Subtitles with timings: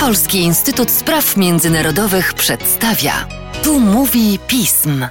[0.00, 3.12] Polski Instytut Spraw Międzynarodowych przedstawia.
[3.62, 5.06] Tu mówi pism.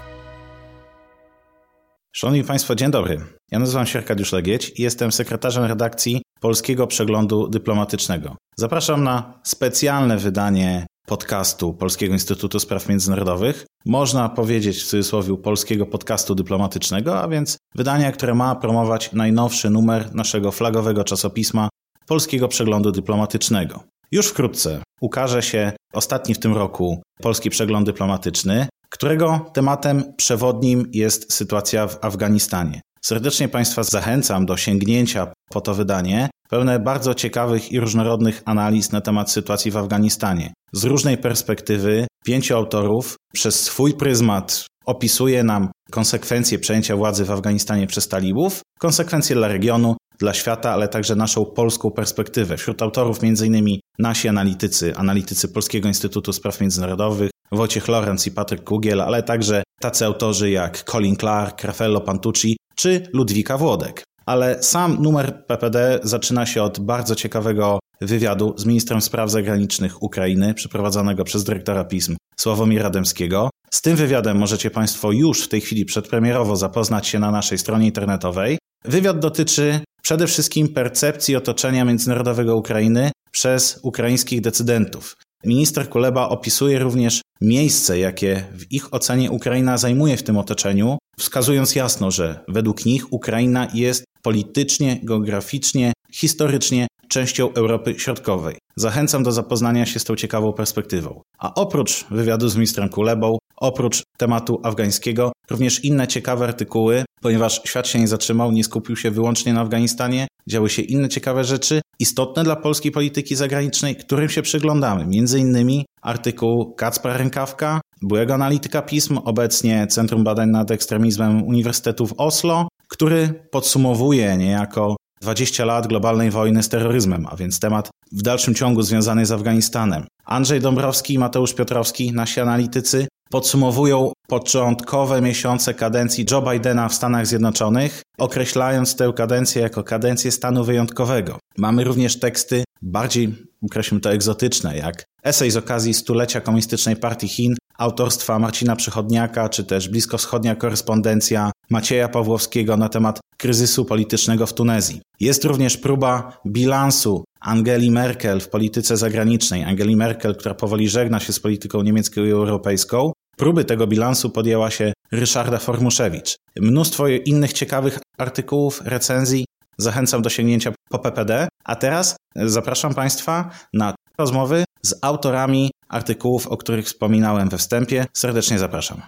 [2.11, 3.21] Szanowni Państwo, dzień dobry.
[3.51, 8.35] Ja nazywam się Arkadiusz Legieć i jestem sekretarzem redakcji Polskiego Przeglądu Dyplomatycznego.
[8.57, 13.65] Zapraszam na specjalne wydanie podcastu Polskiego Instytutu Spraw Międzynarodowych.
[13.85, 20.15] Można powiedzieć w cudzysłowie Polskiego Podcastu Dyplomatycznego, a więc wydania, które ma promować najnowszy numer
[20.15, 21.69] naszego flagowego czasopisma
[22.07, 23.83] Polskiego Przeglądu Dyplomatycznego.
[24.13, 31.33] Już wkrótce ukaże się ostatni w tym roku Polski Przegląd Dyplomatyczny, którego tematem przewodnim jest
[31.33, 32.81] sytuacja w Afganistanie.
[33.01, 39.01] Serdecznie Państwa zachęcam do sięgnięcia po to wydanie, pełne bardzo ciekawych i różnorodnych analiz na
[39.01, 40.53] temat sytuacji w Afganistanie.
[40.73, 47.87] Z różnej perspektywy pięciu autorów przez swój pryzmat opisuje nam konsekwencje przejęcia władzy w Afganistanie
[47.87, 52.57] przez talibów, konsekwencje dla regionu, dla świata, ale także naszą polską perspektywę.
[52.57, 53.79] Wśród autorów m.in.
[53.99, 60.05] nasi analitycy, analitycy Polskiego Instytutu Spraw Międzynarodowych, Wojciech Lorenz i Patryk Kugiel, ale także tacy
[60.05, 64.03] autorzy jak Colin Clark, Raffaello Pantucci czy Ludwika Włodek.
[64.25, 70.53] Ale sam numer PPD zaczyna się od bardzo ciekawego wywiadu z ministrem spraw zagranicznych Ukrainy,
[70.53, 73.49] przeprowadzonego przez dyrektora pism Sławomira Dębskiego.
[73.71, 77.85] Z tym wywiadem możecie Państwo już w tej chwili przedpremierowo zapoznać się na naszej stronie
[77.85, 78.57] internetowej.
[78.85, 85.17] Wywiad dotyczy przede wszystkim percepcji otoczenia międzynarodowego Ukrainy przez ukraińskich decydentów.
[85.45, 91.75] Minister Kuleba opisuje również miejsce, jakie w ich ocenie Ukraina zajmuje w tym otoczeniu, wskazując
[91.75, 98.57] jasno, że według nich Ukraina jest politycznie, geograficznie, historycznie częścią Europy Środkowej.
[98.75, 101.21] Zachęcam do zapoznania się z tą ciekawą perspektywą.
[101.39, 107.87] A oprócz wywiadu z ministrem Kulebą, oprócz tematu afgańskiego, również inne ciekawe artykuły, ponieważ świat
[107.87, 112.43] się nie zatrzymał, nie skupił się wyłącznie na Afganistanie, działy się inne ciekawe rzeczy, istotne
[112.43, 115.05] dla polskiej polityki zagranicznej, którym się przyglądamy.
[115.07, 122.13] Między innymi artykuł Kacpra Rękawka, byłego analityka pism, obecnie Centrum Badań nad Ekstremizmem Uniwersytetu w
[122.17, 128.55] Oslo, który podsumowuje niejako 20 lat globalnej wojny z terroryzmem, a więc temat w dalszym
[128.55, 130.05] ciągu związany z Afganistanem.
[130.25, 137.27] Andrzej Dąbrowski i Mateusz Piotrowski, nasi analitycy, podsumowują początkowe miesiące kadencji Joe Bidena w Stanach
[137.27, 141.39] Zjednoczonych, określając tę kadencję jako kadencję stanu wyjątkowego.
[141.57, 147.55] Mamy również teksty bardziej, określmy to, egzotyczne, jak esej z okazji stulecia Komunistycznej Partii Chin
[147.77, 155.01] autorstwa Marcina Przychodniaka, czy też bliskowschodnia korespondencja Macieja Pawłowskiego na temat kryzysu politycznego w Tunezji.
[155.19, 159.63] Jest również próba bilansu Angeli Merkel w polityce zagranicznej.
[159.63, 163.11] Angeli Merkel, która powoli żegna się z polityką niemiecką i europejską.
[163.41, 166.35] Próby tego bilansu podjęła się Ryszarda Formuszewicz.
[166.59, 169.45] Mnóstwo innych ciekawych artykułów, recenzji.
[169.77, 171.47] Zachęcam do sięgnięcia po PPD.
[171.63, 178.05] A teraz zapraszam Państwa na rozmowy z autorami artykułów, o których wspominałem we wstępie.
[178.13, 179.01] Serdecznie zapraszam.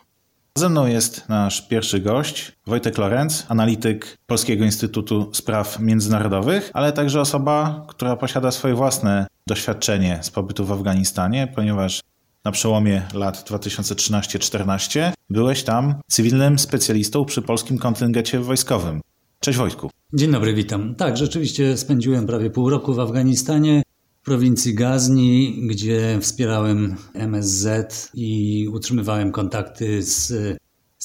[0.57, 7.21] Ze mną jest nasz pierwszy gość, Wojtek Lorenz, analityk Polskiego Instytutu Spraw Międzynarodowych, ale także
[7.21, 12.01] osoba, która posiada swoje własne doświadczenie z pobytu w Afganistanie, ponieważ
[12.45, 19.01] na przełomie lat 2013-14 byłeś tam cywilnym specjalistą przy polskim kontyngecie wojskowym.
[19.39, 19.89] Cześć Wojtku.
[20.13, 20.95] Dzień dobry, witam.
[20.95, 23.83] Tak, rzeczywiście spędziłem prawie pół roku w Afganistanie
[24.23, 30.33] prowincji Gazni, gdzie wspierałem MSZ i utrzymywałem kontakty z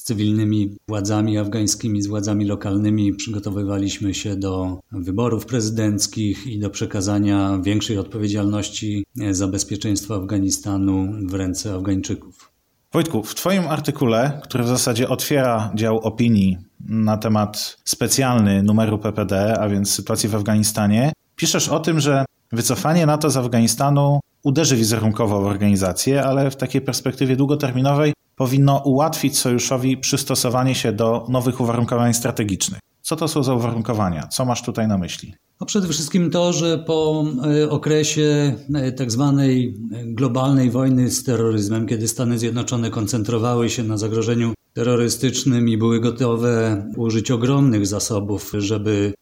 [0.09, 3.15] cywilnymi władzami afgańskimi, z władzami lokalnymi.
[3.15, 11.75] Przygotowywaliśmy się do wyborów prezydenckich i do przekazania większej odpowiedzialności za bezpieczeństwo Afganistanu w ręce
[11.75, 12.53] Afgańczyków.
[12.93, 19.59] Wojtku, w Twoim artykule, który w zasadzie otwiera dział opinii na temat specjalny numeru PPD,
[19.61, 25.41] a więc sytuacji w Afganistanie, piszesz o tym, że Wycofanie NATO z Afganistanu uderzy wizerunkowo
[25.41, 32.15] w organizację, ale w takiej perspektywie długoterminowej powinno ułatwić sojuszowi przystosowanie się do nowych uwarunkowań
[32.15, 32.81] strategicznych.
[33.03, 34.26] Co to są za uwarunkowania?
[34.26, 35.34] Co masz tutaj na myśli?
[35.60, 37.25] No przede wszystkim to, że po
[37.62, 39.75] e, okresie e, tak zwanej
[40.05, 46.84] globalnej wojny z terroryzmem, kiedy Stany Zjednoczone koncentrowały się na zagrożeniu terrorystycznym i były gotowe
[46.96, 49.12] użyć ogromnych zasobów, żeby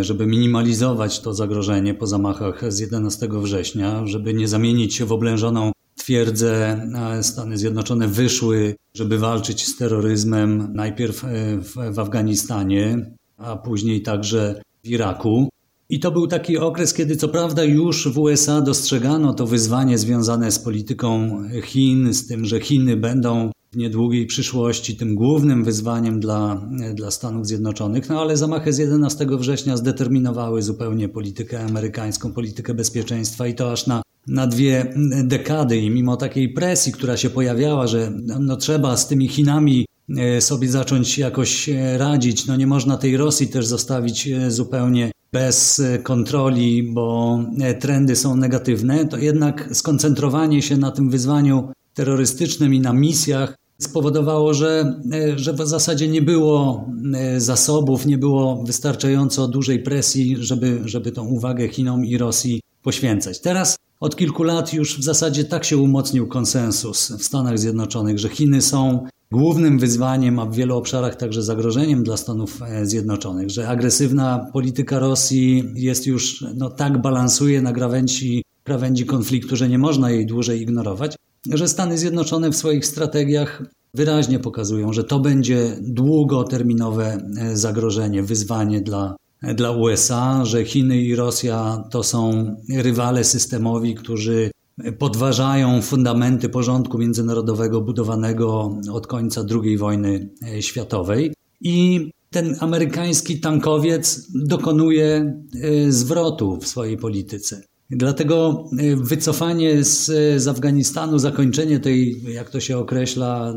[0.00, 5.72] żeby minimalizować to zagrożenie po zamachach z 11 września, żeby nie zamienić się w oblężoną
[5.96, 6.86] twierdzę.
[7.22, 11.28] Stany Zjednoczone wyszły, żeby walczyć z terroryzmem najpierw e,
[11.58, 15.48] w, w Afganistanie, a później także w Iraku.
[15.88, 20.50] I to był taki okres, kiedy co prawda już w USA dostrzegano to wyzwanie związane
[20.50, 26.68] z polityką Chin, z tym, że Chiny będą w niedługiej przyszłości tym głównym wyzwaniem dla,
[26.94, 33.46] dla Stanów Zjednoczonych, no ale zamachy z 11 września zdeterminowały zupełnie politykę amerykańską, politykę bezpieczeństwa
[33.46, 34.94] i to aż na na dwie
[35.24, 39.86] dekady i mimo takiej presji, która się pojawiała, że no, trzeba z tymi Chinami
[40.18, 45.10] e, sobie zacząć jakoś e, radzić, no nie można tej Rosji też zostawić e, zupełnie
[45.32, 47.38] bez kontroli, bo
[47.80, 54.54] trendy są negatywne, to jednak skoncentrowanie się na tym wyzwaniu terrorystycznym i na misjach spowodowało,
[54.54, 55.00] że,
[55.36, 56.88] że w zasadzie nie było
[57.36, 63.40] zasobów, nie było wystarczająco dużej presji, żeby, żeby tą uwagę Chinom i Rosji poświęcać.
[63.40, 68.28] Teraz od kilku lat już w zasadzie tak się umocnił konsensus w Stanach Zjednoczonych, że
[68.28, 73.68] Chiny są głównym wyzwaniem, a w wielu obszarach także zagrożeniem dla Stanów e, Zjednoczonych, że
[73.68, 80.10] agresywna polityka Rosji jest już no, tak balansuje na krawędzi, krawędzi konfliktu, że nie można
[80.10, 81.16] jej dłużej ignorować,
[81.52, 83.62] że Stany Zjednoczone w swoich strategiach
[83.94, 91.16] wyraźnie pokazują, że to będzie długoterminowe e, zagrożenie, wyzwanie dla dla USA, że Chiny i
[91.16, 94.50] Rosja to są rywale systemowi, którzy
[94.98, 100.28] podważają fundamenty porządku międzynarodowego budowanego od końca II wojny
[100.60, 101.34] światowej.
[101.60, 107.62] I ten amerykański tankowiec dokonuje e, zwrotu w swojej polityce.
[107.90, 110.06] Dlatego e, wycofanie z,
[110.42, 113.54] z Afganistanu, zakończenie tej, jak to się określa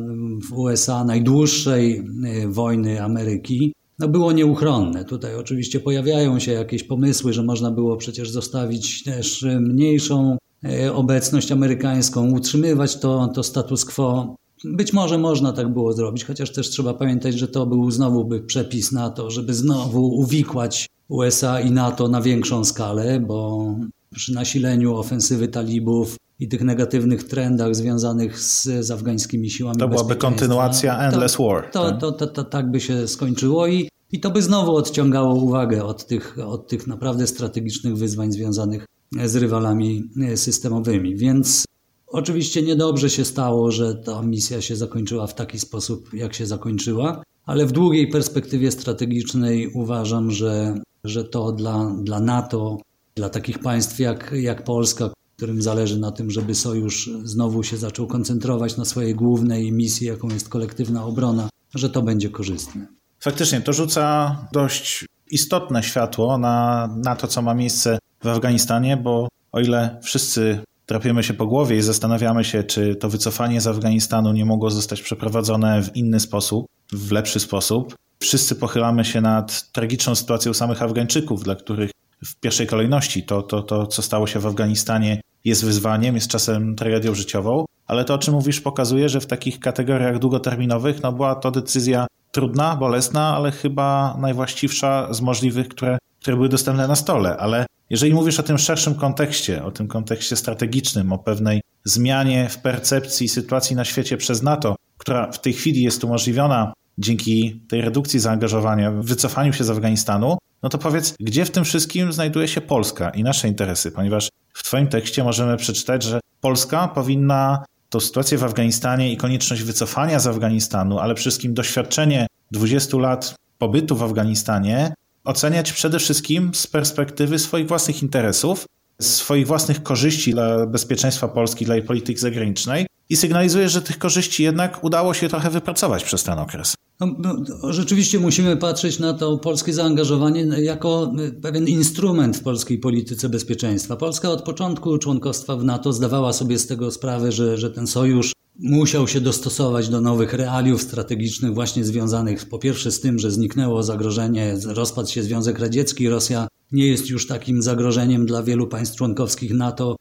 [0.49, 5.05] w USA, najdłuższej e, wojny Ameryki, no było nieuchronne.
[5.05, 11.51] Tutaj oczywiście pojawiają się jakieś pomysły, że można było przecież zostawić też mniejszą e, obecność
[11.51, 14.35] amerykańską, utrzymywać to, to status quo.
[14.63, 18.41] Być może można tak było zrobić, chociaż też trzeba pamiętać, że to był znowu by
[18.41, 23.67] przepis na to, żeby znowu uwikłać USA i NATO na większą skalę, bo
[24.15, 30.15] przy nasileniu ofensywy talibów i tych negatywnych trendach związanych z, z afgańskimi siłami To byłaby
[30.15, 31.71] kontynuacja Endless to, War.
[31.71, 31.99] To, tak?
[31.99, 36.07] to, to, to, tak by się skończyło i, i to by znowu odciągało uwagę od
[36.07, 38.85] tych, od tych naprawdę strategicznych wyzwań związanych
[39.25, 40.03] z rywalami
[40.35, 41.15] systemowymi.
[41.15, 41.65] Więc
[42.07, 47.23] oczywiście niedobrze się stało, że ta misja się zakończyła w taki sposób, jak się zakończyła,
[47.45, 52.77] ale w długiej perspektywie strategicznej uważam, że, że to dla, dla NATO,
[53.15, 55.09] dla takich państw jak, jak Polska,
[55.43, 60.29] którym zależy na tym, żeby sojusz znowu się zaczął koncentrować na swojej głównej misji, jaką
[60.29, 62.87] jest kolektywna obrona, że to będzie korzystne.
[63.19, 69.27] Faktycznie, to rzuca dość istotne światło na, na to, co ma miejsce w Afganistanie, bo
[69.51, 74.33] o ile wszyscy trapiemy się po głowie i zastanawiamy się, czy to wycofanie z Afganistanu
[74.33, 80.15] nie mogło zostać przeprowadzone w inny sposób, w lepszy sposób, wszyscy pochylamy się nad tragiczną
[80.15, 81.91] sytuacją samych Afgańczyków, dla których
[82.25, 86.75] w pierwszej kolejności to, to, to co stało się w Afganistanie, jest wyzwaniem, jest czasem
[86.75, 91.35] tragedią życiową, ale to, o czym mówisz, pokazuje, że w takich kategoriach długoterminowych no, była
[91.35, 97.37] to decyzja trudna, bolesna, ale chyba najwłaściwsza z możliwych, które, które były dostępne na stole.
[97.37, 102.57] Ale jeżeli mówisz o tym szerszym kontekście, o tym kontekście strategicznym, o pewnej zmianie w
[102.57, 108.19] percepcji sytuacji na świecie przez NATO, która w tej chwili jest umożliwiona dzięki tej redukcji
[108.19, 113.09] zaangażowania, wycofaniu się z Afganistanu, no to powiedz, gdzie w tym wszystkim znajduje się Polska
[113.09, 113.91] i nasze interesy?
[113.91, 119.63] Ponieważ w Twoim tekście możemy przeczytać, że Polska powinna tą sytuację w Afganistanie i konieczność
[119.63, 124.93] wycofania z Afganistanu, ale wszystkim doświadczenie 20 lat pobytu w Afganistanie
[125.23, 128.65] oceniać przede wszystkim z perspektywy swoich własnych interesów,
[129.01, 134.43] swoich własnych korzyści dla bezpieczeństwa Polski, dla jej polityki zagranicznej i sygnalizuje, że tych korzyści
[134.43, 136.75] jednak udało się trochę wypracować przez ten okres.
[137.05, 143.29] No, no, rzeczywiście musimy patrzeć na to polskie zaangażowanie jako pewien instrument w polskiej polityce
[143.29, 143.95] bezpieczeństwa.
[143.95, 148.33] Polska od początku członkostwa w NATO zdawała sobie z tego sprawę, że, że ten sojusz
[148.59, 153.83] musiał się dostosować do nowych realiów strategicznych, właśnie związanych po pierwsze z tym, że zniknęło
[153.83, 159.53] zagrożenie, rozpadł się Związek Radziecki, Rosja nie jest już takim zagrożeniem dla wielu państw członkowskich
[159.53, 159.95] NATO,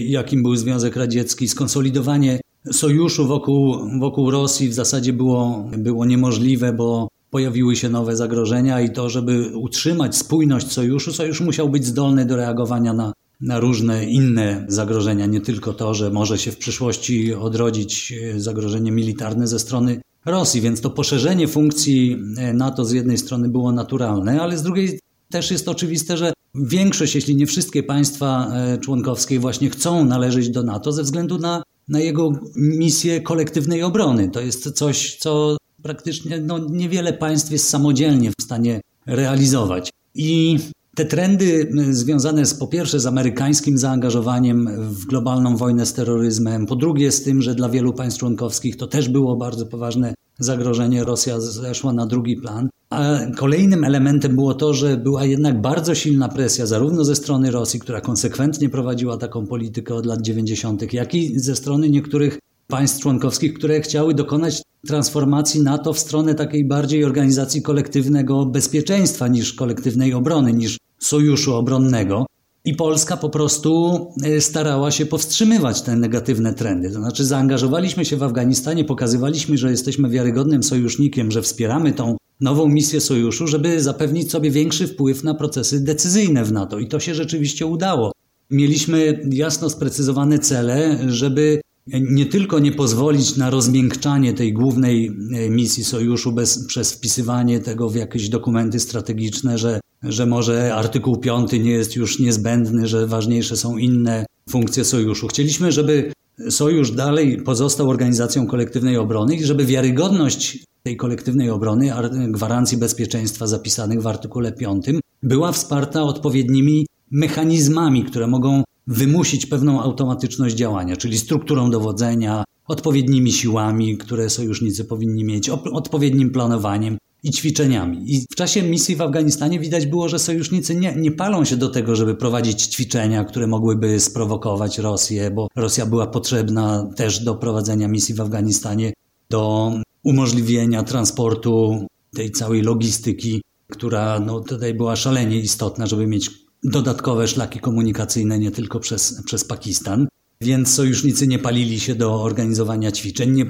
[0.00, 2.40] jakim był Związek Radziecki, skonsolidowanie
[2.72, 8.90] sojuszu wokół, wokół Rosji w zasadzie było, było niemożliwe, bo pojawiły się nowe zagrożenia i
[8.90, 14.64] to, żeby utrzymać spójność sojuszu, sojusz musiał być zdolny do reagowania na, na różne inne
[14.68, 20.00] zagrożenia, nie tylko to, że może się w przyszłości odrodzić e, zagrożenie militarne ze strony
[20.26, 25.00] Rosji, więc to poszerzenie funkcji e, NATO z jednej strony było naturalne, ale z drugiej
[25.30, 30.62] też jest oczywiste, że większość, jeśli nie wszystkie państwa e, członkowskie właśnie chcą należeć do
[30.62, 34.30] NATO ze względu na na jego misję kolektywnej obrony.
[34.30, 39.92] To jest coś, co praktycznie no, niewiele państw jest samodzielnie w stanie realizować.
[40.14, 40.58] I
[40.94, 46.76] te trendy związane z po pierwsze z amerykańskim zaangażowaniem w globalną wojnę z terroryzmem, po
[46.76, 51.40] drugie z tym, że dla wielu państw członkowskich to też było bardzo poważne zagrożenie, Rosja
[51.40, 52.68] zeszła na drugi plan.
[52.90, 57.80] A kolejnym elementem było to, że była jednak bardzo silna presja zarówno ze strony Rosji,
[57.80, 63.54] która konsekwentnie prowadziła taką politykę od lat 90., jak i ze strony niektórych państw członkowskich,
[63.54, 70.52] które chciały dokonać transformacji NATO w stronę takiej bardziej organizacji kolektywnego bezpieczeństwa niż kolektywnej obrony,
[70.52, 72.26] niż sojuszu obronnego.
[72.64, 76.90] I Polska po prostu e, starała się powstrzymywać te negatywne trendy.
[76.90, 82.68] To znaczy, zaangażowaliśmy się w Afganistanie, pokazywaliśmy, że jesteśmy wiarygodnym sojusznikiem, że wspieramy tą nową
[82.68, 86.78] misję sojuszu, żeby zapewnić sobie większy wpływ na procesy decyzyjne w NATO.
[86.78, 88.12] I to się rzeczywiście udało.
[88.50, 95.84] Mieliśmy jasno sprecyzowane cele, żeby nie tylko nie pozwolić na rozmiękczanie tej głównej e, misji
[95.84, 101.70] sojuszu bez, przez wpisywanie tego w jakieś dokumenty strategiczne, że, że może artykuł 5 nie
[101.70, 105.28] jest już niezbędny, że ważniejsze są inne funkcje sojuszu.
[105.28, 106.12] Chcieliśmy, żeby
[106.50, 111.92] sojusz dalej pozostał organizacją kolektywnej obrony i żeby wiarygodność tej kolektywnej obrony,
[112.28, 114.86] gwarancji bezpieczeństwa zapisanych w artykule 5
[115.22, 123.98] była wsparta odpowiednimi mechanizmami, które mogą wymusić pewną automatyczność działania, czyli strukturą dowodzenia, odpowiednimi siłami,
[123.98, 128.14] które sojusznicy powinni mieć, odpowiednim planowaniem i ćwiczeniami.
[128.14, 131.68] I w czasie misji w Afganistanie widać było, że sojusznicy nie, nie palą się do
[131.68, 137.88] tego, żeby prowadzić ćwiczenia, które mogłyby sprowokować Rosję, bo Rosja była potrzebna też do prowadzenia
[137.88, 138.92] misji w Afganistanie,
[139.30, 146.30] do umożliwienia transportu tej całej logistyki, która no, tutaj była szalenie istotna, żeby mieć
[146.64, 150.08] dodatkowe szlaki komunikacyjne nie tylko przez, przez Pakistan.
[150.40, 153.46] Więc sojusznicy nie palili się do organizowania ćwiczeń, nie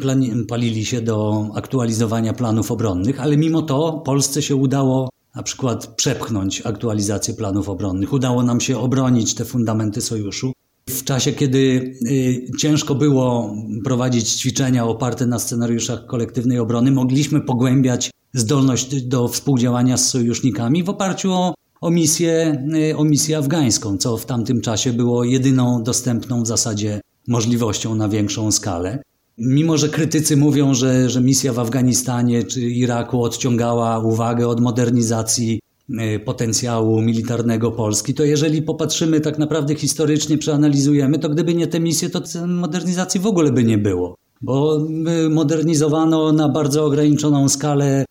[0.49, 6.67] palili się do aktualizowania planów obronnych, ale mimo to Polsce się udało na przykład przepchnąć
[6.67, 8.13] aktualizację planów obronnych.
[8.13, 10.53] Udało nam się obronić te fundamenty sojuszu.
[10.89, 11.59] W czasie, kiedy
[12.11, 19.97] y, ciężko było prowadzić ćwiczenia oparte na scenariuszach kolektywnej obrony, mogliśmy pogłębiać zdolność do współdziałania
[19.97, 24.93] z sojusznikami w oparciu o o misję, y, o misję afgańską, co w tamtym czasie
[24.93, 29.03] było jedyną dostępną w zasadzie możliwością na większą skalę.
[29.39, 35.61] Mimo, że krytycy mówią, że, że misja w Afganistanie czy Iraku odciągała uwagę od modernizacji
[35.91, 41.81] y, potencjału militarnego Polski, to jeżeli popatrzymy tak naprawdę historycznie, przeanalizujemy, to gdyby nie te
[41.81, 44.15] misje, to modernizacji w ogóle by nie było.
[44.43, 44.87] Bo
[45.27, 48.05] y, modernizowano na bardzo ograniczoną skalę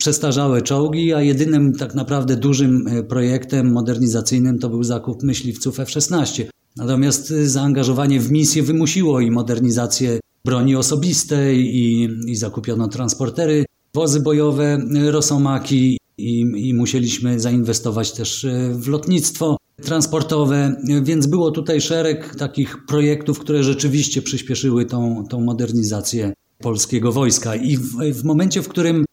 [0.00, 6.44] przestarzałe czołgi, a jedynym tak naprawdę dużym e, projektem modernizacyjnym to był zakup myśliwców F-16.
[6.76, 14.20] Natomiast e, zaangażowanie w misję wymusiło i modernizację broni osobistej, i, i zakupiono transportery, wozy
[14.20, 22.34] bojowe, e, rosomaki, i, i musieliśmy zainwestować też w lotnictwo transportowe, więc było tutaj szereg
[22.34, 27.56] takich projektów, które rzeczywiście przyspieszyły tą, tą modernizację polskiego wojska.
[27.56, 29.04] I w, w momencie, w którym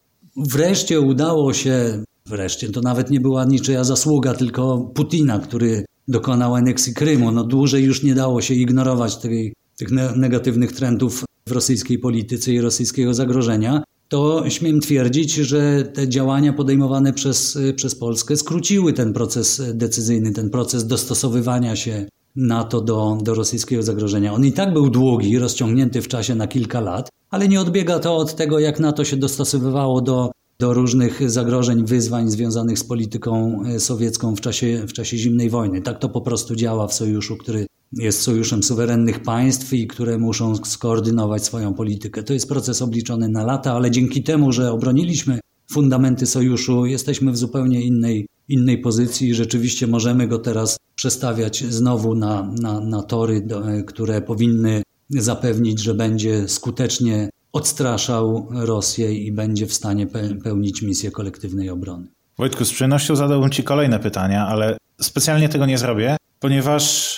[0.46, 6.94] Wreszcie udało się, wreszcie to nawet nie była niczyja zasługa, tylko Putina, który dokonał aneksji
[6.94, 7.32] Krymu.
[7.32, 12.60] No dłużej już nie dało się ignorować tej, tych negatywnych trendów w rosyjskiej polityce i
[12.60, 13.82] rosyjskiego zagrożenia.
[14.08, 20.50] To śmiem twierdzić, że te działania podejmowane przez, przez Polskę skróciły ten proces decyzyjny, ten
[20.50, 24.34] proces dostosowywania się NATO do, do rosyjskiego zagrożenia.
[24.34, 28.16] On i tak był długi, rozciągnięty w czasie na kilka lat, ale nie odbiega to
[28.16, 33.80] od tego, jak NATO się dostosowywało do, do różnych zagrożeń, wyzwań związanych z polityką e,
[33.80, 35.82] sowiecką w czasie, w czasie zimnej wojny.
[35.82, 40.56] Tak to po prostu działa w sojuszu, który jest sojuszem suwerennych państw i które muszą
[40.56, 42.22] skoordynować swoją politykę.
[42.22, 45.40] To jest proces obliczony na lata, ale dzięki temu, że obroniliśmy
[45.72, 52.14] fundamenty sojuszu, jesteśmy w zupełnie innej, innej pozycji i rzeczywiście możemy go teraz przestawiać znowu
[52.14, 59.66] na, na, na tory, e, które powinny zapewnić, że będzie skutecznie odstraszał Rosję i będzie
[59.66, 60.06] w stanie
[60.44, 62.06] pełnić misję kolektywnej obrony.
[62.38, 67.16] Wojtku, z przyjemnością zadałbym Ci kolejne pytania, ale specjalnie tego nie zrobię, ponieważ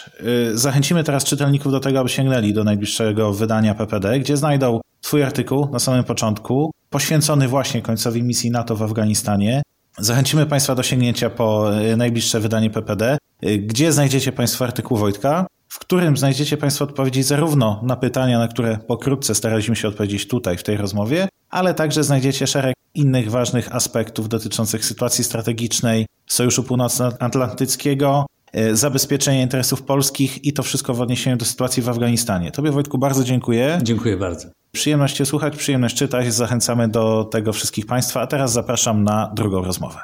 [0.52, 5.22] y, zachęcimy teraz czytelników do tego, aby sięgnęli do najbliższego wydania PPD, gdzie znajdą Twój
[5.22, 9.62] artykuł na samym początku, poświęcony właśnie końcowi misji NATO w Afganistanie.
[10.00, 15.46] Zachęcimy Państwa do sięgnięcia po y, najbliższe wydanie PPD, y, gdzie znajdziecie Państwo artykuł Wojtka,
[15.68, 20.58] w którym znajdziecie Państwo odpowiedzi zarówno na pytania, na które pokrótce staraliśmy się odpowiedzieć tutaj,
[20.58, 28.26] w tej rozmowie, ale także znajdziecie szereg innych ważnych aspektów dotyczących sytuacji strategicznej Sojuszu Północnoatlantyckiego,
[28.26, 28.39] e,
[28.72, 32.52] zabezpieczenia interesów polskich i to wszystko w odniesieniu do sytuacji w Afganistanie.
[32.52, 33.78] Tobie Wojtku bardzo dziękuję.
[33.82, 34.48] Dziękuję bardzo.
[34.72, 36.34] Przyjemność Cię słuchać, przyjemność czytać.
[36.34, 39.98] Zachęcamy do tego wszystkich Państwa, a teraz zapraszam na drugą rozmowę.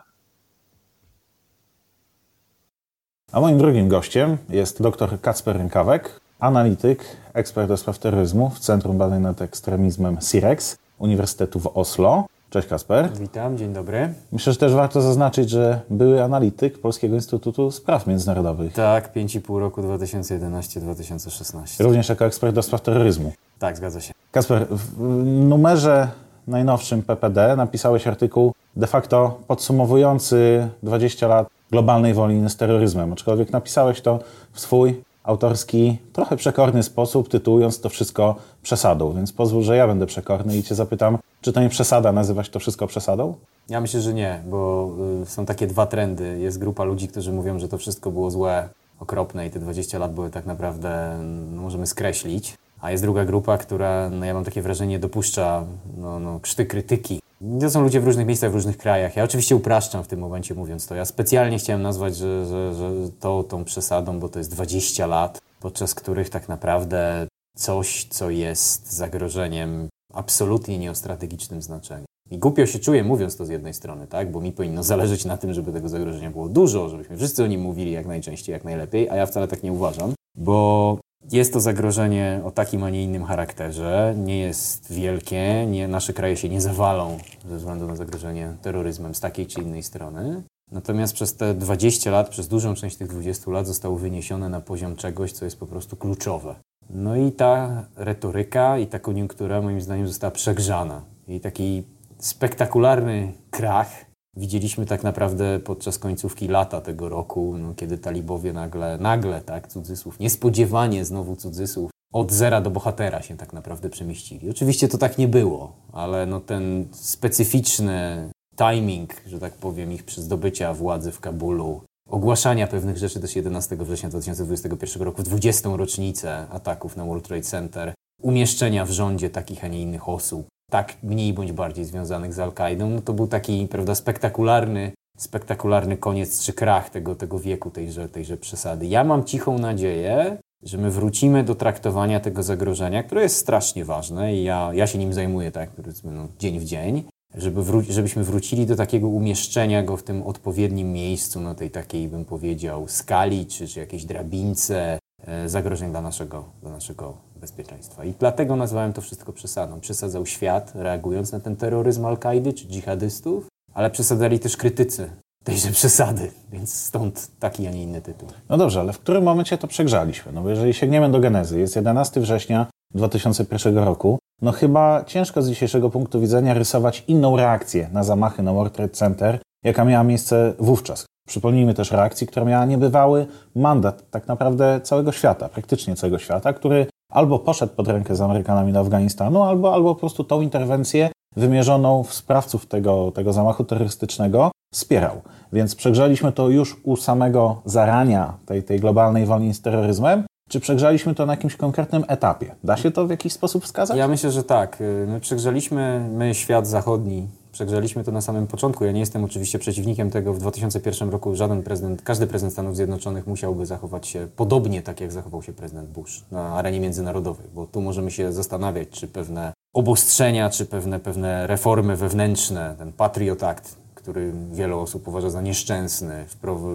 [3.33, 8.99] A moim drugim gościem jest dr Kacper Rękawek, analityk, ekspert do spraw terroryzmu w Centrum
[8.99, 12.27] Badań nad Ekstremizmem CIREX Uniwersytetu w Oslo.
[12.57, 13.11] Cześć Kasper.
[13.21, 14.15] Witam, dzień dobry.
[14.33, 18.73] Myślę, że też warto zaznaczyć, że były analityk Polskiego Instytutu Spraw Międzynarodowych.
[18.73, 21.85] Tak, 5,5 roku 2011-2016.
[21.85, 23.33] Również jako ekspert do spraw terroryzmu.
[23.59, 24.15] Tak, zgadza się.
[24.31, 26.09] Kasper, w numerze
[26.47, 34.01] najnowszym PPD napisałeś artykuł de facto podsumowujący 20 lat globalnej wojny z terroryzmem, aczkolwiek napisałeś
[34.01, 34.19] to
[34.53, 39.13] w swój autorski, trochę przekorny sposób, tytułując to wszystko przesadą.
[39.13, 42.59] Więc pozwól, że ja będę przekorny i Cię zapytam, czy to nie przesada nazywać to
[42.59, 43.35] wszystko przesadą?
[43.69, 44.91] Ja myślę, że nie, bo
[45.23, 46.39] y, są takie dwa trendy.
[46.39, 48.69] Jest grupa ludzi, którzy mówią, że to wszystko było złe,
[49.01, 51.19] okropne i te 20 lat były tak naprawdę,
[51.53, 52.55] no, możemy skreślić.
[52.81, 55.65] A jest druga grupa, która, no ja mam takie wrażenie, dopuszcza
[55.97, 57.21] no, no, krzty krytyki.
[57.61, 59.17] To są ludzie w różnych miejscach, w różnych krajach.
[59.17, 60.95] Ja oczywiście upraszczam w tym momencie mówiąc to.
[60.95, 65.41] Ja specjalnie chciałem nazwać, że, że, że to tą przesadą, bo to jest 20 lat,
[65.61, 67.27] podczas których tak naprawdę
[67.57, 72.05] coś, co jest zagrożeniem absolutnie nie o strategicznym znaczeniu.
[72.31, 74.31] I głupio się czuję mówiąc to z jednej strony, tak?
[74.31, 77.61] Bo mi powinno zależeć na tym, żeby tego zagrożenia było dużo, żebyśmy wszyscy o nim
[77.61, 80.99] mówili jak najczęściej, jak najlepiej, a ja wcale tak nie uważam, bo
[81.33, 86.37] jest to zagrożenie o takim, a nie innym charakterze, nie jest wielkie, nie, nasze kraje
[86.37, 87.19] się nie zawalą
[87.49, 90.43] ze względu na zagrożenie terroryzmem z takiej czy innej strony.
[90.73, 94.97] Natomiast przez te 20 lat, przez dużą część tych 20 lat zostało wyniesione na poziom
[94.97, 96.55] czegoś, co jest po prostu kluczowe.
[96.91, 101.03] No i ta retoryka i ta koniunktura moim zdaniem została przegrzana.
[101.29, 101.83] I taki
[102.19, 109.41] spektakularny krach widzieliśmy tak naprawdę podczas końcówki lata tego roku, no, kiedy talibowie nagle, nagle,
[109.41, 114.51] tak, cudzysłów, niespodziewanie znowu cudzysłów, od zera do bohatera się tak naprawdę przemieścili.
[114.51, 120.75] Oczywiście to tak nie było, ale no ten specyficzny timing, że tak powiem, ich zdobycia
[120.75, 125.69] władzy w Kabulu, ogłaszania pewnych rzeczy też 11 września 2021 roku, w 20.
[125.77, 130.97] rocznicę ataków na World Trade Center, umieszczenia w rządzie takich, a nie innych osób, tak
[131.03, 136.53] mniej bądź bardziej związanych z Al-Kaidą, no to był taki, prawda, spektakularny, spektakularny koniec czy
[136.53, 138.87] krach tego, tego wieku, tejże, tejże przesady.
[138.87, 144.35] Ja mam cichą nadzieję, że my wrócimy do traktowania tego zagrożenia, które jest strasznie ważne
[144.35, 148.25] i ja, ja się nim zajmuję, tak, powiedzmy, no, dzień w dzień, żeby wró- żebyśmy
[148.25, 153.47] wrócili do takiego umieszczenia go w tym odpowiednim miejscu, na tej takiej, bym powiedział, skali,
[153.47, 158.05] czy, czy jakiejś drabince e, zagrożeń dla naszego, dla naszego bezpieczeństwa.
[158.05, 159.81] I dlatego nazwałem to wszystko przesadą.
[159.81, 165.11] Przesadzał świat, reagując na ten terroryzm Al-Kaidy czy dżihadystów, ale przesadzali też krytycy
[165.45, 168.29] tejże przesady, więc stąd taki, a nie inny tytuł.
[168.49, 170.33] No dobrze, ale w którym momencie to przegrzaliśmy?
[170.33, 175.49] No bo jeżeli sięgniemy do genezy, jest 11 września 2001 roku, no chyba ciężko z
[175.49, 180.55] dzisiejszego punktu widzenia rysować inną reakcję na zamachy na World Trade Center, jaka miała miejsce
[180.59, 181.07] wówczas.
[181.29, 186.87] Przypomnijmy też reakcji, która miała niebywały mandat tak naprawdę całego świata, praktycznie całego świata, który
[187.13, 192.03] albo poszedł pod rękę z Amerykanami do Afganistanu, albo, albo po prostu tą interwencję wymierzoną
[192.03, 195.23] w sprawców tego, tego zamachu terrorystycznego wspierał.
[195.53, 201.15] Więc przegrzaliśmy to już u samego zarania tej, tej globalnej wojny z terroryzmem, czy przegrzaliśmy
[201.15, 202.55] to na jakimś konkretnym etapie?
[202.65, 203.97] Da się to w jakiś sposób wskazać?
[203.97, 204.79] Ja myślę, że tak.
[205.07, 208.85] My przegrzaliśmy, my świat zachodni, przegrzaliśmy to na samym początku.
[208.85, 210.33] Ja nie jestem oczywiście przeciwnikiem tego.
[210.33, 215.13] W 2001 roku żaden prezydent, każdy prezydent Stanów Zjednoczonych musiałby zachować się podobnie tak, jak
[215.13, 220.51] zachował się prezydent Bush na arenie międzynarodowej, bo tu możemy się zastanawiać, czy pewne obostrzenia,
[220.51, 226.25] czy pewne, pewne reformy wewnętrzne, ten Patriot Act, który wiele osób uważa za nieszczęsny,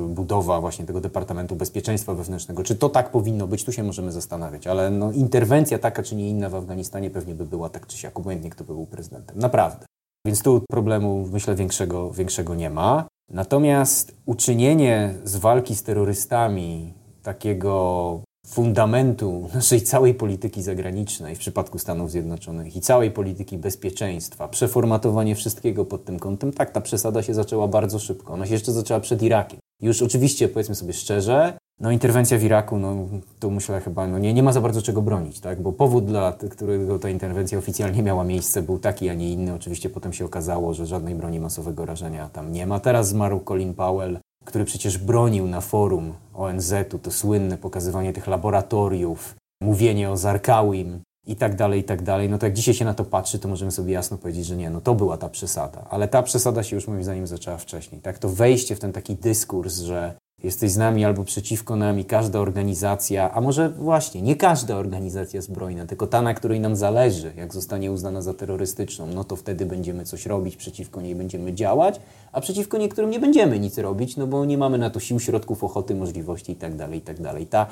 [0.07, 2.63] budowa właśnie tego Departamentu Bezpieczeństwa Wewnętrznego.
[2.63, 3.63] Czy to tak powinno być?
[3.63, 7.45] Tu się możemy zastanawiać, ale no, interwencja taka czy nie inna w Afganistanie pewnie by
[7.45, 9.39] była tak czy siak, obojętnie kto by był prezydentem.
[9.39, 9.85] Naprawdę.
[10.25, 13.07] Więc tu problemu, myślę, większego, większego nie ma.
[13.29, 22.11] Natomiast uczynienie z walki z terrorystami takiego fundamentu naszej całej polityki zagranicznej w przypadku Stanów
[22.11, 27.67] Zjednoczonych i całej polityki bezpieczeństwa, przeformatowanie wszystkiego pod tym kątem, tak, ta przesada się zaczęła
[27.67, 28.33] bardzo szybko.
[28.33, 29.59] Ona się jeszcze zaczęła przed Irakiem.
[29.81, 32.95] Już oczywiście, powiedzmy sobie szczerze, no interwencja w Iraku, no
[33.39, 36.33] tu myślę chyba, no nie, nie ma za bardzo czego bronić, tak, bo powód, dla
[36.49, 39.53] którego ta interwencja oficjalnie miała miejsce był taki, a nie inny.
[39.53, 42.79] Oczywiście potem się okazało, że żadnej broni masowego rażenia tam nie ma.
[42.79, 49.36] Teraz zmarł Colin Powell, który przecież bronił na forum ONZ-u to słynne pokazywanie tych laboratoriów,
[49.63, 52.93] mówienie o Zarkałim i tak dalej, i tak dalej, no to jak dzisiaj się na
[52.93, 55.86] to patrzy, to możemy sobie jasno powiedzieć, że nie, no to była ta przesada.
[55.89, 58.01] Ale ta przesada się już moim zdaniem zaczęła wcześniej.
[58.01, 62.39] Tak, to wejście w ten taki dyskurs, że jesteś z nami albo przeciwko nami, każda
[62.39, 67.54] organizacja, a może właśnie nie każda organizacja zbrojna, tylko ta, na której nam zależy, jak
[67.54, 71.99] zostanie uznana za terrorystyczną, no to wtedy będziemy coś robić, przeciwko niej będziemy działać,
[72.32, 75.63] a przeciwko niektórym nie będziemy nic robić, no bo nie mamy na to sił, środków,
[75.63, 77.34] ochoty, możliwości itd., tak itd.
[77.34, 77.67] Tak ta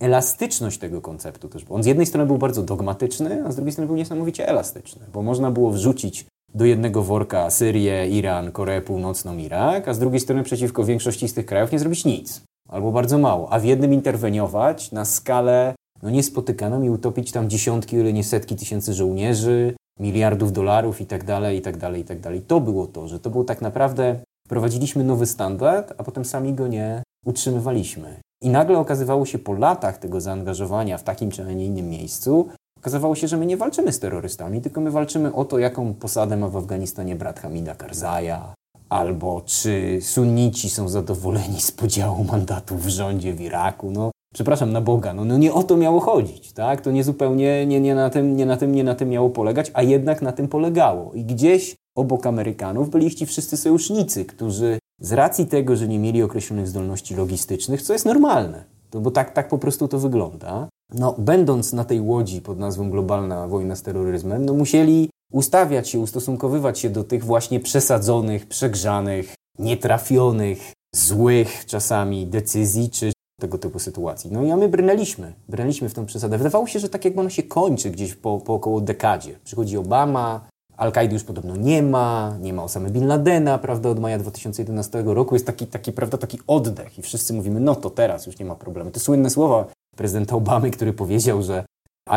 [0.00, 3.72] elastyczność tego konceptu też, bo on z jednej strony był bardzo dogmatyczny, a z drugiej
[3.72, 9.36] strony był niesamowicie elastyczny, bo można było wrzucić do jednego worka Syrię, Iran, Koreę Północną,
[9.36, 13.18] Irak, a z drugiej strony przeciwko większości z tych krajów nie zrobić nic, albo bardzo
[13.18, 18.24] mało, a w jednym interweniować na skalę no, niespotykaną i utopić tam dziesiątki, ile nie
[18.24, 22.40] setki tysięcy żołnierzy, miliardów dolarów i tak dalej, i tak dalej, i tak dalej.
[22.40, 26.68] To było to, że to było tak naprawdę, wprowadziliśmy nowy standard, a potem sami go
[26.68, 28.20] nie utrzymywaliśmy.
[28.42, 32.48] I nagle okazywało się po latach tego zaangażowania w takim czy a nie innym miejscu,
[32.84, 36.36] okazywało się, że my nie walczymy z terrorystami, tylko my walczymy o to, jaką posadę
[36.36, 38.54] ma w Afganistanie brat Hamida Karzaja,
[38.88, 43.90] albo czy sunnici są zadowoleni z podziału mandatów w rządzie w Iraku.
[43.90, 46.80] No, przepraszam, na Boga, no, no nie o to miało chodzić, tak?
[46.80, 49.70] To nie zupełnie, nie, nie, na tym, nie na tym, nie na tym miało polegać,
[49.74, 51.12] a jednak na tym polegało.
[51.12, 56.22] I gdzieś obok Amerykanów byli ci wszyscy sojusznicy, którzy z racji tego, że nie mieli
[56.22, 61.14] określonych zdolności logistycznych, co jest normalne, to, bo tak, tak po prostu to wygląda, no,
[61.18, 66.78] będąc na tej łodzi pod nazwą globalna wojna z terroryzmem, no musieli ustawiać się, ustosunkowywać
[66.78, 74.32] się do tych właśnie przesadzonych, przegrzanych, nietrafionych, złych czasami decyzji czy tego typu sytuacji.
[74.32, 76.38] No i a my brnęliśmy, brnęliśmy w tą przesadę.
[76.38, 79.38] Wydawało się, że tak jakby ona się kończy gdzieś po, po około dekadzie.
[79.44, 84.18] Przychodzi Obama, Al-Kaidy już podobno nie ma, nie ma Osamy Bin Ladena, prawda, od maja
[84.18, 85.34] 2011 roku.
[85.34, 88.54] Jest taki, taki, prawda, taki oddech i wszyscy mówimy, no to teraz już nie ma
[88.54, 88.90] problemu.
[88.90, 89.66] Te słynne słowa
[89.96, 91.64] prezydenta Obamy, który powiedział, że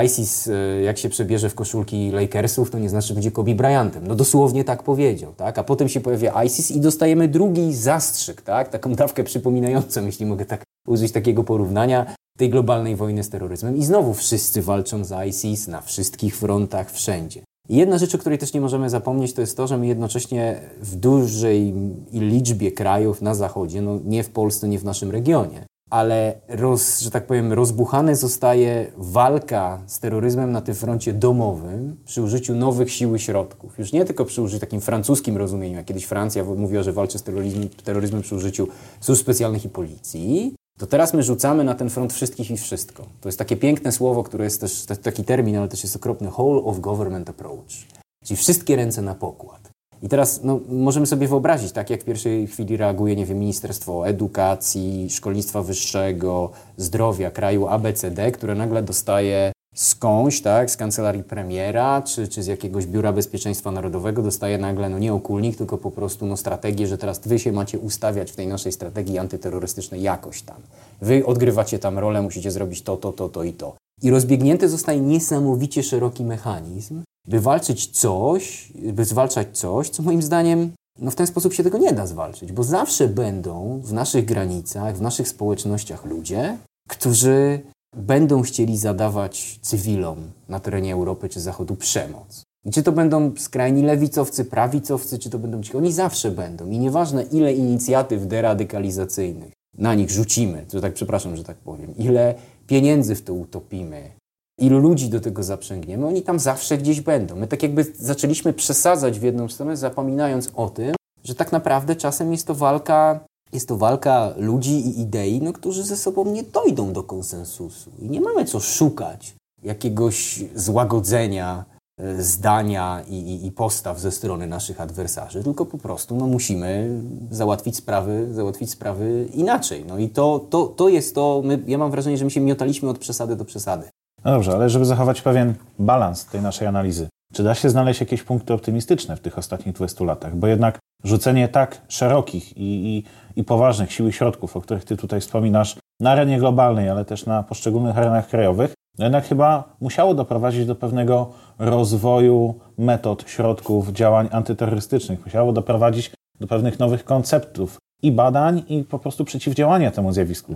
[0.06, 4.08] ISIS, e, jak się przebierze w koszulki Lakersów, to nie znaczy, że będzie Kobe Bryantem.
[4.08, 5.60] No dosłownie tak powiedział, tak?
[5.60, 8.70] A potem się pojawia ISIS i dostajemy drugi zastrzyk, tak?
[8.70, 13.78] Taką dawkę przypominającą, jeśli mogę tak użyć takiego porównania, tej globalnej wojny z terroryzmem.
[13.78, 17.42] I znowu wszyscy walczą z ISIS na wszystkich frontach, wszędzie.
[17.70, 20.62] I jedna rzecz, o której też nie możemy zapomnieć, to jest to, że my jednocześnie
[20.82, 21.74] w dużej
[22.14, 27.12] liczbie krajów na zachodzie, no nie w Polsce, nie w naszym regionie, ale roz, że
[27.12, 33.16] tak powiem, rozbuchane zostaje walka z terroryzmem na tym froncie domowym przy użyciu nowych sił
[33.16, 33.80] i środków.
[33.80, 37.24] Już nie tylko przy użyciu takim francuskim rozumieniu, jak kiedyś Francja mówiła, że walczy z
[37.24, 38.68] terroryzmem, terroryzmem przy użyciu
[39.00, 43.06] służb specjalnych i policji, to teraz my rzucamy na ten front wszystkich i wszystko.
[43.22, 46.64] To jest takie piękne słowo, które jest też taki termin, ale też jest okropny whole
[46.64, 47.88] of government approach.
[48.26, 49.70] Czyli wszystkie ręce na pokład.
[50.04, 54.08] I teraz no, możemy sobie wyobrazić, tak jak w pierwszej chwili reaguje, nie wiem, Ministerstwo
[54.08, 62.28] Edukacji, Szkolnictwa Wyższego, Zdrowia kraju ABCD, które nagle dostaje skądś, tak, z kancelarii premiera, czy,
[62.28, 66.38] czy z jakiegoś biura bezpieczeństwa narodowego dostaje nagle, no nie okulnik, tylko po prostu no,
[66.38, 70.58] strategię, że teraz wy się macie ustawiać w tej naszej strategii antyterrorystycznej jakoś tam.
[71.02, 73.76] Wy odgrywacie tam rolę, musicie zrobić to, to, to, to i to.
[74.02, 80.72] I rozbiegnięty zostaje niesamowicie szeroki mechanizm, by walczyć coś, by zwalczać coś, co moim zdaniem
[81.00, 84.98] no w ten sposób się tego nie da zwalczyć, bo zawsze będą w naszych granicach,
[84.98, 86.58] w naszych społecznościach ludzie,
[86.90, 87.62] którzy
[87.96, 90.18] będą chcieli zadawać cywilom
[90.50, 92.44] na terenie Europy czy Zachodu przemoc.
[92.66, 96.70] I czy to będą skrajni lewicowcy, prawicowcy, czy to będą ci, oni zawsze będą.
[96.70, 102.36] I nieważne ile inicjatyw deradykalizacyjnych na nich rzucimy, to tak przepraszam, że tak powiem, ile
[102.68, 104.12] pieniędzy w to utopimy,
[104.58, 107.36] ilu ludzi do tego zaprzęgniemy, oni tam zawsze gdzieś będą.
[107.36, 112.32] My tak jakby zaczęliśmy przesadzać w jedną stronę, zapominając o tym, że tak naprawdę czasem
[112.32, 113.20] jest to walka
[113.54, 117.92] jest to walka ludzi i idei, no, którzy ze sobą nie dojdą do konsensusu.
[118.00, 121.66] I nie mamy co szukać jakiegoś złagodzenia
[122.00, 127.02] e, zdania i, i, i, postaw ze strony naszych adwersarzy, tylko po prostu no, musimy
[127.32, 129.86] załatwić sprawy, załatwić sprawy inaczej.
[129.88, 132.90] No i to, to, to jest to, my, ja mam wrażenie, że my się miotaliśmy
[132.90, 133.90] od przesady do przesady.
[134.28, 138.24] No dobrze, ale żeby zachować pewien balans tej naszej analizy, czy da się znaleźć jakieś
[138.24, 140.36] punkty optymistyczne w tych ostatnich 20 latach?
[140.36, 143.04] Bo jednak rzucenie tak szerokich i, i,
[143.40, 147.26] i poważnych sił i środków, o których Ty tutaj wspominasz, na arenie globalnej, ale też
[147.26, 154.30] na poszczególnych arenach krajowych, no jednak chyba musiało doprowadzić do pewnego rozwoju metod, środków, działań
[154.32, 155.26] antyterrorystycznych.
[155.26, 160.56] Musiało doprowadzić do pewnych nowych konceptów i badań, i po prostu przeciwdziałania temu zjawisku.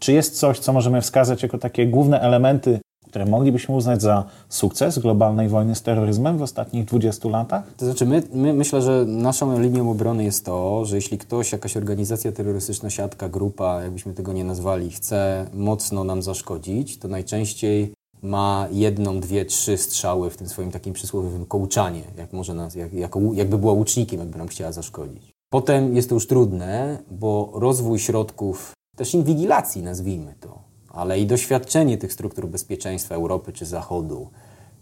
[0.00, 2.80] Czy jest coś, co możemy wskazać jako takie główne elementy
[3.12, 7.72] które moglibyśmy uznać za sukces globalnej wojny z terroryzmem w ostatnich 20 latach?
[7.76, 11.76] To znaczy, my, my myślę, że naszą linią obrony jest to, że jeśli ktoś, jakaś
[11.76, 18.68] organizacja terrorystyczna, siatka, grupa, jakbyśmy tego nie nazwali, chce mocno nam zaszkodzić, to najczęściej ma
[18.70, 23.20] jedną, dwie, trzy strzały w tym swoim takim przysłowiowym kołczanie, jak może nas, jak, jako,
[23.34, 25.32] jakby była łucznikiem, jakby nam chciała zaszkodzić.
[25.50, 31.98] Potem jest to już trudne, bo rozwój środków, też inwigilacji nazwijmy to, ale i doświadczenie
[31.98, 34.28] tych struktur bezpieczeństwa Europy czy Zachodu,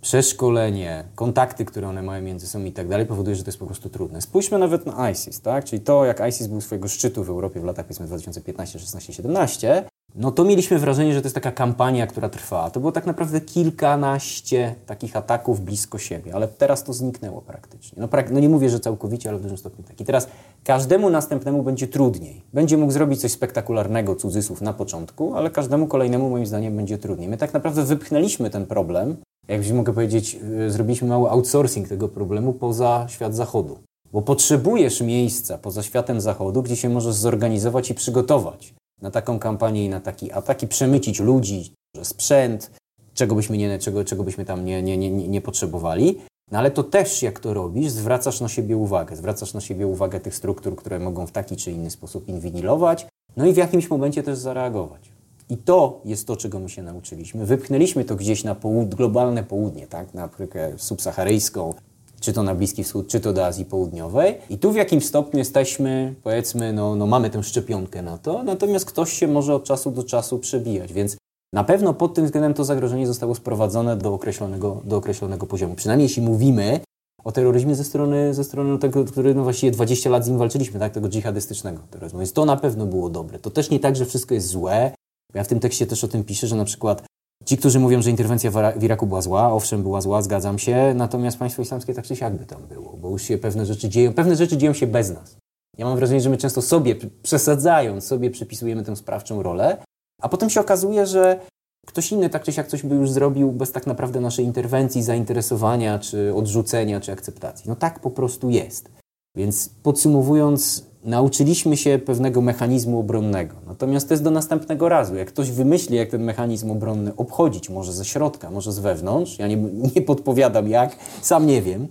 [0.01, 3.67] przeszkolenie, kontakty, które one mają między sobą i tak dalej, powoduje, że to jest po
[3.67, 4.21] prostu trudne.
[4.21, 5.65] Spójrzmy nawet na ISIS, tak?
[5.65, 9.85] czyli to, jak ISIS był swojego szczytu w Europie w latach powiedzmy 2015, 16, 17,
[10.15, 12.71] no to mieliśmy wrażenie, że to jest taka kampania, która trwa.
[12.71, 18.01] To było tak naprawdę kilkanaście takich ataków blisko siebie, ale teraz to zniknęło praktycznie.
[18.01, 20.01] No, prak no nie mówię, że całkowicie, ale w dużym stopniu tak.
[20.01, 20.29] I teraz
[20.65, 22.43] każdemu następnemu będzie trudniej.
[22.53, 27.29] Będzie mógł zrobić coś spektakularnego, cudzysłów, na początku, ale każdemu kolejnemu moim zdaniem będzie trudniej.
[27.29, 29.17] My tak naprawdę wypchnęliśmy ten problem,
[29.49, 33.79] jak mogę powiedzieć, y, zrobiliśmy mały outsourcing tego problemu poza świat zachodu.
[34.13, 39.85] Bo potrzebujesz miejsca poza światem zachodu, gdzie się możesz zorganizować i przygotować na taką kampanię
[39.85, 42.71] i na taki atak i przemycić ludzi, sprzęt,
[43.15, 46.19] czego byśmy, nie, czego, czego byśmy tam nie, nie, nie, nie potrzebowali.
[46.51, 49.17] No ale to też, jak to robisz, zwracasz na siebie uwagę.
[49.17, 53.47] Zwracasz na siebie uwagę tych struktur, które mogą w taki czy inny sposób inwigilować, no
[53.47, 55.13] i w jakimś momencie też zareagować.
[55.49, 57.47] I to jest to, czego my się nauczyliśmy.
[57.47, 60.15] Wypchnęliśmy to gdzieś na połud globalne południe, tak?
[60.15, 61.75] na Afrykę subsaharyjską,
[62.21, 64.35] czy to na Bliski Wschód, czy to do Azji Południowej.
[64.51, 68.87] I tu w jakim stopniu jesteśmy, powiedzmy, no, no mamy tę szczepionkę na to, natomiast
[68.87, 71.17] ktoś się może od czasu do czasu przebijać, więc
[71.53, 75.75] na pewno pod tym względem to zagrożenie zostało sprowadzone do określonego, do określonego poziomu.
[75.75, 76.81] Przynajmniej jeśli mówimy
[77.25, 80.81] o terroryzmie ze strony, ze strony tego, który no właściwie 20 lat z nim walczyliśmy,
[80.81, 82.19] tak, tego dżihadystycznego terroryzmu.
[82.19, 83.39] Więc to na pewno było dobre.
[83.39, 84.93] To też nie tak, że wszystko jest złe.
[85.35, 87.03] Ja w tym tekście też o tym piszę, że na przykład
[87.45, 91.39] Ci, którzy mówią, że interwencja w Iraku była zła, owszem, była zła, zgadzam się, natomiast
[91.39, 94.37] państwo islamskie tak czy siak by tam było, bo już się pewne rzeczy dzieją, pewne
[94.37, 95.37] rzeczy dzieją się bez nas.
[95.79, 99.77] Ja mam wrażenie, że my często sobie, przesadzając, sobie przypisujemy tę sprawczą rolę,
[100.23, 101.41] a potem się okazuje, że
[101.87, 105.99] ktoś inny tak czy siak coś by już zrobił bez tak naprawdę naszej interwencji, zainteresowania,
[105.99, 107.69] czy odrzucenia, czy akceptacji.
[107.69, 108.91] No tak po prostu jest.
[109.37, 113.55] Więc podsumowując, nauczyliśmy się pewnego mechanizmu obronnego.
[113.67, 115.17] Natomiast to jest do następnego razu.
[115.17, 119.49] Jak ktoś wymyśli, jak ten mechanizm obronny obchodzić, może ze środka, może z wewnątrz, ja
[119.49, 119.57] nie,
[119.97, 121.89] nie podpowiadam jak, sam nie wiem,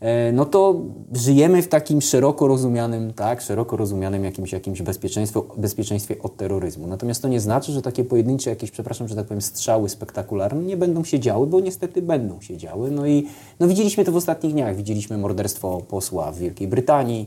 [0.00, 0.80] e, no to
[1.12, 6.86] żyjemy w takim szeroko rozumianym, tak, szeroko rozumianym jakimś, jakimś bezpieczeństwie, bezpieczeństwie od terroryzmu.
[6.86, 10.76] Natomiast to nie znaczy, że takie pojedyncze jakieś, przepraszam, że tak powiem, strzały spektakularne nie
[10.76, 12.90] będą się działy, bo niestety będą się działy.
[12.90, 13.26] No i
[13.60, 14.76] no widzieliśmy to w ostatnich dniach.
[14.76, 17.26] Widzieliśmy morderstwo posła w Wielkiej Brytanii,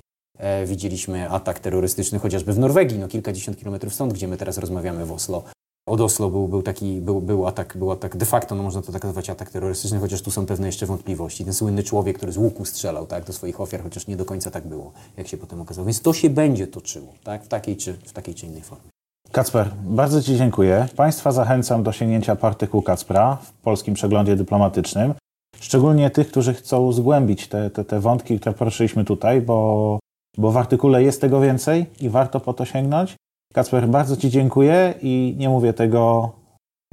[0.66, 5.12] widzieliśmy atak terrorystyczny chociażby w Norwegii, no kilkadziesiąt kilometrów stąd, gdzie my teraz rozmawiamy w
[5.12, 5.44] Oslo.
[5.88, 8.92] Od Oslo był, był taki, był, był, atak, był atak de facto, no można to
[8.92, 11.46] tak nazwać atak terrorystyczny, chociaż tu są pewne jeszcze wątpliwości.
[11.46, 14.52] Ten słynny człowiek, który z łuku strzelał tak, do swoich ofiar, chociaż nie do końca
[14.52, 15.86] tak było, jak się potem okazało.
[15.86, 18.90] Więc to się będzie toczyło, tak, w takiej czy, w takiej czy innej formie.
[19.32, 20.88] Kacper, bardzo Ci dziękuję.
[20.96, 25.14] Państwa zachęcam do sięgnięcia po artykuł Kacpra w polskim przeglądzie dyplomatycznym.
[25.60, 30.00] Szczególnie tych, którzy chcą zgłębić te, te, te wątki, które poruszyliśmy tutaj, bo
[30.38, 33.16] bo w artykule jest tego więcej i warto po to sięgnąć.
[33.54, 36.32] Kacper, bardzo Ci dziękuję i nie mówię tego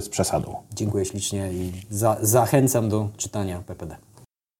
[0.01, 0.55] z przesadą.
[0.73, 3.95] Dziękuję ślicznie i za, zachęcam do czytania PPD.